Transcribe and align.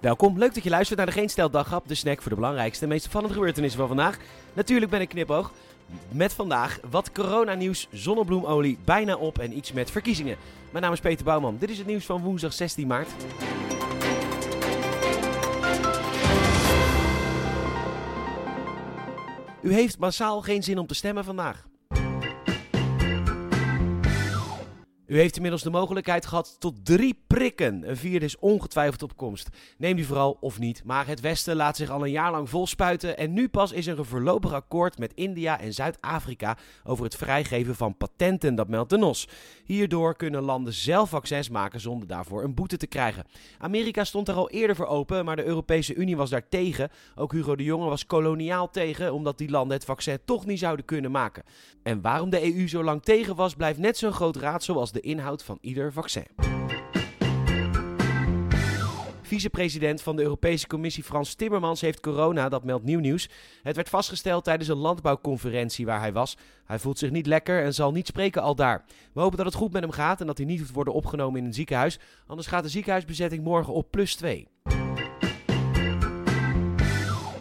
Welkom, 0.00 0.38
leuk 0.38 0.54
dat 0.54 0.64
je 0.64 0.70
luistert 0.70 0.98
naar 0.98 1.06
de 1.06 1.12
Geen 1.12 1.28
Stel 1.28 1.50
Daghap, 1.50 1.88
de 1.88 1.94
snack 1.94 2.22
voor 2.22 2.30
de 2.30 2.36
belangrijkste 2.36 2.82
en 2.82 2.88
meest 2.88 3.04
opvallende 3.04 3.34
gebeurtenissen 3.34 3.78
van 3.78 3.88
vandaag. 3.88 4.18
Natuurlijk 4.52 4.90
ben 4.90 5.00
ik 5.00 5.08
knipoog. 5.08 5.52
Met 6.08 6.32
vandaag 6.32 6.78
wat 6.90 7.12
coronanieuws, 7.12 7.88
zonnebloemolie 7.90 8.78
bijna 8.84 9.16
op 9.16 9.38
en 9.38 9.56
iets 9.56 9.72
met 9.72 9.90
verkiezingen. 9.90 10.36
Mijn 10.70 10.84
naam 10.84 10.92
is 10.92 11.00
Peter 11.00 11.24
Bouwman, 11.24 11.56
dit 11.58 11.70
is 11.70 11.78
het 11.78 11.86
nieuws 11.86 12.04
van 12.04 12.22
woensdag 12.22 12.52
16 12.52 12.86
maart. 12.86 13.08
U 19.62 19.72
heeft 19.72 19.98
massaal 19.98 20.40
geen 20.40 20.62
zin 20.62 20.78
om 20.78 20.86
te 20.86 20.94
stemmen 20.94 21.24
vandaag. 21.24 21.66
U 25.08 25.18
heeft 25.18 25.36
inmiddels 25.36 25.62
de 25.62 25.70
mogelijkheid 25.70 26.26
gehad 26.26 26.56
tot 26.58 26.84
drie 26.84 27.22
prikken. 27.26 27.88
Een 27.88 27.96
vierde 27.96 28.24
is 28.24 28.38
ongetwijfeld 28.38 29.02
op 29.02 29.16
komst. 29.16 29.48
Neem 29.78 29.96
die 29.96 30.06
vooral 30.06 30.36
of 30.40 30.58
niet. 30.58 30.82
Maar 30.84 31.06
het 31.06 31.20
Westen 31.20 31.56
laat 31.56 31.76
zich 31.76 31.90
al 31.90 32.02
een 32.02 32.10
jaar 32.10 32.30
lang 32.30 32.48
volspuiten. 32.48 33.16
En 33.18 33.32
nu 33.32 33.48
pas 33.48 33.72
is 33.72 33.86
er 33.86 33.98
een 33.98 34.04
voorlopig 34.04 34.52
akkoord 34.52 34.98
met 34.98 35.14
India 35.14 35.60
en 35.60 35.72
Zuid-Afrika 35.72 36.56
over 36.84 37.04
het 37.04 37.16
vrijgeven 37.16 37.74
van 37.74 37.96
patenten. 37.96 38.54
Dat 38.54 38.68
meldt 38.68 38.90
de 38.90 38.96
NOS. 38.96 39.28
Hierdoor 39.64 40.16
kunnen 40.16 40.42
landen 40.42 40.72
zelf 40.72 41.08
vaccins 41.08 41.48
maken 41.48 41.80
zonder 41.80 42.08
daarvoor 42.08 42.44
een 42.44 42.54
boete 42.54 42.76
te 42.76 42.86
krijgen. 42.86 43.24
Amerika 43.58 44.04
stond 44.04 44.28
er 44.28 44.34
al 44.34 44.50
eerder 44.50 44.76
voor 44.76 44.86
open, 44.86 45.24
maar 45.24 45.36
de 45.36 45.44
Europese 45.44 45.94
Unie 45.94 46.16
was 46.16 46.30
daar 46.30 46.48
tegen. 46.48 46.90
Ook 47.14 47.32
Hugo 47.32 47.56
de 47.56 47.64
Jonge 47.64 47.88
was 47.88 48.06
koloniaal 48.06 48.70
tegen, 48.70 49.12
omdat 49.12 49.38
die 49.38 49.50
landen 49.50 49.76
het 49.76 49.86
vaccin 49.86 50.18
toch 50.24 50.46
niet 50.46 50.58
zouden 50.58 50.84
kunnen 50.84 51.10
maken. 51.10 51.42
En 51.82 52.00
waarom 52.00 52.30
de 52.30 52.54
EU 52.54 52.68
zo 52.68 52.84
lang 52.84 53.02
tegen 53.02 53.36
was, 53.36 53.54
blijft 53.54 53.78
net 53.78 53.98
zo'n 53.98 54.12
groot 54.12 54.36
raadsel 54.36 54.78
als 54.78 54.92
de 54.92 54.97
inhoud 55.00 55.44
van 55.44 55.58
ieder 55.60 55.92
vaccin. 55.92 56.26
Vicepresident 59.28 60.02
van 60.02 60.16
de 60.16 60.22
Europese 60.22 60.66
Commissie 60.66 61.04
Frans 61.04 61.34
Timmermans 61.34 61.80
heeft 61.80 62.00
corona, 62.00 62.48
dat 62.48 62.64
meldt 62.64 62.84
nieuw 62.84 62.98
nieuws. 62.98 63.28
Het 63.62 63.76
werd 63.76 63.88
vastgesteld 63.88 64.44
tijdens 64.44 64.68
een 64.68 64.76
landbouwconferentie 64.76 65.86
waar 65.86 66.00
hij 66.00 66.12
was. 66.12 66.36
Hij 66.64 66.78
voelt 66.78 66.98
zich 66.98 67.10
niet 67.10 67.26
lekker 67.26 67.62
en 67.62 67.74
zal 67.74 67.92
niet 67.92 68.06
spreken 68.06 68.42
al 68.42 68.54
daar. 68.54 68.84
We 69.12 69.20
hopen 69.20 69.36
dat 69.36 69.46
het 69.46 69.54
goed 69.54 69.72
met 69.72 69.82
hem 69.82 69.90
gaat 69.90 70.20
en 70.20 70.26
dat 70.26 70.38
hij 70.38 70.46
niet 70.46 70.58
hoeft 70.58 70.72
worden 70.72 70.94
opgenomen 70.94 71.40
in 71.40 71.46
een 71.46 71.54
ziekenhuis. 71.54 71.98
Anders 72.26 72.48
gaat 72.48 72.62
de 72.62 72.68
ziekenhuisbezetting 72.68 73.44
morgen 73.44 73.72
op 73.72 73.90
plus 73.90 74.14
2. 74.14 74.48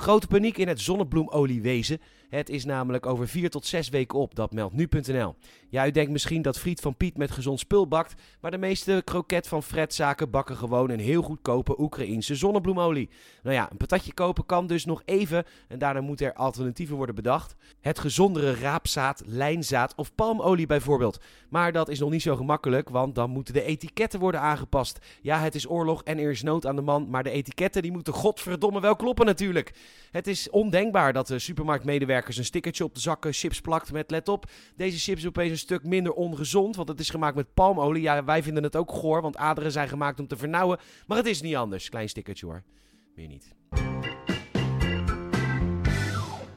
Grote 0.00 0.26
paniek 0.26 0.58
in 0.58 0.68
het 0.68 0.80
zonnebloemoliewezen. 0.80 2.00
Het 2.30 2.48
is 2.48 2.64
namelijk 2.64 3.06
over 3.06 3.28
4 3.28 3.50
tot 3.50 3.66
6 3.66 3.88
weken 3.88 4.18
op, 4.18 4.34
dat 4.34 4.52
meldt 4.52 4.74
nu.nl. 4.74 5.34
Ja, 5.68 5.86
u 5.86 5.90
denkt 5.90 6.10
misschien 6.10 6.42
dat 6.42 6.58
Friet 6.58 6.80
van 6.80 6.96
Piet 6.96 7.16
met 7.16 7.30
gezond 7.30 7.58
spul 7.58 7.88
bakt, 7.88 8.14
maar 8.40 8.50
de 8.50 8.58
meeste 8.58 9.02
kroket 9.04 9.48
van 9.48 9.62
Fredzaken 9.62 10.30
bakken 10.30 10.56
gewoon 10.56 10.90
een 10.90 11.00
heel 11.00 11.22
goedkope 11.22 11.80
Oekraïense 11.80 12.34
zonnebloemolie. 12.34 13.08
Nou 13.42 13.54
ja, 13.54 13.70
een 13.70 13.76
patatje 13.76 14.12
kopen 14.12 14.46
kan 14.46 14.66
dus 14.66 14.84
nog 14.84 15.02
even 15.04 15.44
en 15.68 15.78
daarna 15.78 16.00
moeten 16.00 16.26
er 16.26 16.34
alternatieven 16.34 16.96
worden 16.96 17.14
bedacht. 17.14 17.54
Het 17.80 17.98
gezondere 17.98 18.54
raapzaad, 18.54 19.22
lijnzaad 19.26 19.94
of 19.94 20.14
palmolie 20.14 20.66
bijvoorbeeld. 20.66 21.20
Maar 21.48 21.72
dat 21.72 21.88
is 21.88 21.98
nog 21.98 22.10
niet 22.10 22.22
zo 22.22 22.36
gemakkelijk, 22.36 22.88
want 22.88 23.14
dan 23.14 23.30
moeten 23.30 23.54
de 23.54 23.62
etiketten 23.62 24.20
worden 24.20 24.40
aangepast. 24.40 24.98
Ja, 25.22 25.40
het 25.40 25.54
is 25.54 25.70
oorlog 25.70 26.02
en 26.02 26.18
er 26.18 26.30
is 26.30 26.42
nood 26.42 26.66
aan 26.66 26.76
de 26.76 26.82
man, 26.82 27.10
maar 27.10 27.22
de 27.22 27.30
etiketten 27.30 27.82
die 27.82 27.92
moeten 27.92 28.12
godverdomme 28.12 28.80
wel 28.80 28.96
kloppen 28.96 29.26
natuurlijk. 29.26 29.72
Het 30.10 30.26
is 30.26 30.50
ondenkbaar 30.50 31.12
dat 31.12 31.26
de 31.26 31.38
supermarktmedewerkers 31.38 32.36
een 32.36 32.44
stickertje 32.44 32.84
op 32.84 32.94
de 32.94 33.00
zakken 33.00 33.32
chips 33.32 33.60
plakt 33.60 33.92
met 33.92 34.10
let 34.10 34.28
op, 34.28 34.50
deze 34.76 34.98
chips 34.98 35.26
opeens 35.26 35.50
een 35.50 35.58
stuk 35.58 35.84
minder 35.84 36.12
ongezond, 36.12 36.76
want 36.76 36.88
het 36.88 37.00
is 37.00 37.10
gemaakt 37.10 37.36
met 37.36 37.54
palmolie. 37.54 38.02
Ja, 38.02 38.24
wij 38.24 38.42
vinden 38.42 38.62
het 38.62 38.76
ook 38.76 38.92
goor, 38.92 39.22
want 39.22 39.36
aderen 39.36 39.72
zijn 39.72 39.88
gemaakt 39.88 40.20
om 40.20 40.26
te 40.26 40.36
vernauwen, 40.36 40.78
maar 41.06 41.16
het 41.16 41.26
is 41.26 41.40
niet 41.42 41.56
anders. 41.56 41.88
Klein 41.88 42.08
stickertje 42.08 42.46
hoor. 42.46 42.62
Meer 43.14 43.28
niet. 43.28 43.54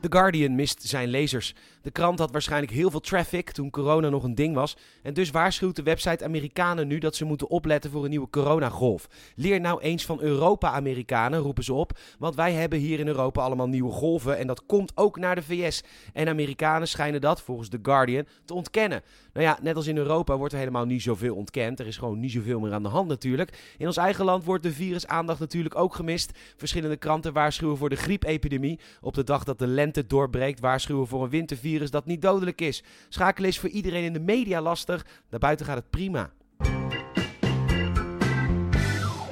The 0.00 0.12
Guardian 0.12 0.54
mist 0.54 0.82
zijn 0.82 1.08
lezers. 1.08 1.54
De 1.82 1.90
krant 1.90 2.18
had 2.18 2.30
waarschijnlijk 2.30 2.72
heel 2.72 2.90
veel 2.90 3.00
traffic 3.00 3.50
toen 3.50 3.70
corona 3.70 4.08
nog 4.08 4.24
een 4.24 4.34
ding 4.34 4.54
was. 4.54 4.76
En 5.02 5.14
dus 5.14 5.30
waarschuwt 5.30 5.76
de 5.76 5.82
website 5.82 6.24
Amerikanen 6.24 6.86
nu 6.86 6.98
dat 6.98 7.16
ze 7.16 7.24
moeten 7.24 7.48
opletten 7.50 7.90
voor 7.90 8.04
een 8.04 8.10
nieuwe 8.10 8.30
coronagolf. 8.30 9.08
Leer 9.34 9.60
nou 9.60 9.80
eens 9.80 10.04
van 10.04 10.20
Europa-Amerikanen, 10.20 11.40
roepen 11.40 11.64
ze 11.64 11.72
op. 11.72 11.98
Want 12.18 12.34
wij 12.34 12.52
hebben 12.52 12.78
hier 12.78 12.98
in 12.98 13.06
Europa 13.06 13.42
allemaal 13.42 13.68
nieuwe 13.68 13.92
golven. 13.92 14.38
En 14.38 14.46
dat 14.46 14.66
komt 14.66 14.92
ook 14.94 15.18
naar 15.18 15.34
de 15.34 15.42
VS. 15.42 15.82
En 16.12 16.28
Amerikanen 16.28 16.88
schijnen 16.88 17.20
dat, 17.20 17.42
volgens 17.42 17.68
The 17.68 17.78
Guardian, 17.82 18.26
te 18.44 18.54
ontkennen. 18.54 19.02
Nou 19.32 19.46
ja, 19.46 19.58
net 19.62 19.76
als 19.76 19.86
in 19.86 19.96
Europa 19.96 20.36
wordt 20.36 20.52
er 20.52 20.58
helemaal 20.58 20.84
niet 20.84 21.02
zoveel 21.02 21.34
ontkend. 21.34 21.80
Er 21.80 21.86
is 21.86 21.96
gewoon 21.96 22.20
niet 22.20 22.32
zoveel 22.32 22.60
meer 22.60 22.72
aan 22.72 22.82
de 22.82 22.88
hand 22.88 23.08
natuurlijk. 23.08 23.74
In 23.78 23.86
ons 23.86 23.96
eigen 23.96 24.24
land 24.24 24.44
wordt 24.44 24.62
de 24.62 24.72
virusaandacht 24.72 25.40
natuurlijk 25.40 25.74
ook 25.74 25.94
gemist. 25.94 26.38
Verschillende 26.56 26.96
kranten 26.96 27.32
waarschuwen 27.32 27.76
voor 27.76 27.88
de 27.88 27.96
griepepidemie. 27.96 28.80
Op 29.00 29.14
de 29.14 29.24
dag 29.24 29.44
dat 29.44 29.58
de 29.58 29.66
lente 29.66 29.86
doorbreekt, 30.06 30.60
waarschuwen 30.60 31.06
voor 31.06 31.22
een 31.22 31.30
wintervirus 31.30 31.90
dat 31.90 32.06
niet 32.06 32.22
dodelijk 32.22 32.60
is. 32.60 32.82
Schakelen 33.08 33.48
is 33.48 33.58
voor 33.58 33.68
iedereen 33.68 34.04
in 34.04 34.12
de 34.12 34.20
media 34.20 34.60
lastig. 34.60 35.06
Daarbuiten 35.28 35.66
gaat 35.66 35.76
het 35.76 35.90
prima. 35.90 36.32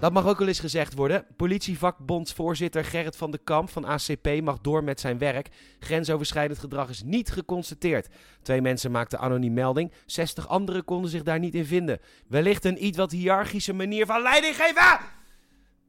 Dat 0.00 0.12
mag 0.12 0.26
ook 0.26 0.38
wel 0.38 0.48
eens 0.48 0.60
gezegd 0.60 0.94
worden. 0.94 1.26
Politievakbondsvoorzitter 1.36 2.84
Gerrit 2.84 3.16
van 3.16 3.30
de 3.30 3.38
Kamp 3.38 3.70
van 3.70 3.84
ACP 3.84 4.40
mag 4.42 4.60
door 4.60 4.84
met 4.84 5.00
zijn 5.00 5.18
werk. 5.18 5.48
Grensoverschrijdend 5.78 6.58
gedrag 6.58 6.88
is 6.88 7.02
niet 7.02 7.30
geconstateerd. 7.30 8.08
Twee 8.42 8.60
mensen 8.60 8.90
maakten 8.90 9.18
anoniem 9.18 9.52
melding. 9.52 9.92
60 10.06 10.48
anderen 10.48 10.84
konden 10.84 11.10
zich 11.10 11.22
daar 11.22 11.38
niet 11.38 11.54
in 11.54 11.66
vinden. 11.66 11.98
Wellicht 12.28 12.64
een 12.64 12.84
iets 12.84 12.96
wat 12.96 13.10
hiërarchische 13.10 13.72
manier 13.72 14.06
van 14.06 14.22
leiding 14.22 14.56
geven. 14.56 14.98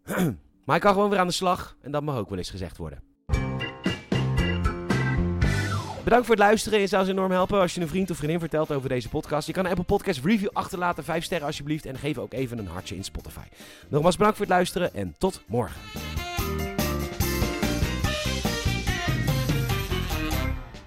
maar 0.65 0.75
hij 0.75 0.79
kan 0.79 0.93
gewoon 0.93 1.09
weer 1.09 1.19
aan 1.19 1.27
de 1.27 1.33
slag. 1.33 1.75
En 1.81 1.91
dat 1.91 2.03
mag 2.03 2.17
ook 2.17 2.29
wel 2.29 2.37
eens 2.37 2.49
gezegd 2.49 2.77
worden. 2.77 3.10
Bedankt 6.03 6.25
voor 6.25 6.35
het 6.35 6.43
luisteren. 6.43 6.79
Je 6.79 6.87
zou 6.87 7.01
ons 7.01 7.11
enorm 7.11 7.31
helpen 7.31 7.59
als 7.59 7.73
je 7.73 7.81
een 7.81 7.87
vriend 7.87 8.11
of 8.11 8.17
vriendin 8.17 8.39
vertelt 8.39 8.71
over 8.71 8.89
deze 8.89 9.09
podcast. 9.09 9.47
Je 9.47 9.53
kan 9.53 9.65
een 9.65 9.69
Apple 9.69 9.85
Podcast 9.85 10.23
review 10.23 10.49
achterlaten. 10.53 11.03
5 11.03 11.23
sterren 11.23 11.47
alsjeblieft. 11.47 11.85
En 11.85 11.97
geef 11.97 12.17
ook 12.17 12.33
even 12.33 12.57
een 12.57 12.67
hartje 12.67 12.95
in 12.95 13.03
Spotify. 13.03 13.45
Nogmaals 13.89 14.17
bedankt 14.17 14.37
voor 14.37 14.45
het 14.45 14.55
luisteren 14.55 14.93
en 14.93 15.15
tot 15.17 15.41
morgen. 15.47 16.00